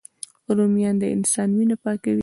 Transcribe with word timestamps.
رومیان 0.57 0.95
د 0.99 1.03
انسان 1.15 1.49
وینه 1.57 1.75
پاکوي 1.83 2.19